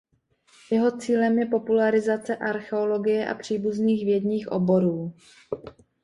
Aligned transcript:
Jeho 0.71 0.91
cílem 0.97 1.39
je 1.39 1.45
popularizace 1.45 2.35
archeologie 2.37 3.27
a 3.29 3.35
příbuzných 3.35 4.05
vědních 4.05 4.47
oborů. 4.51 5.13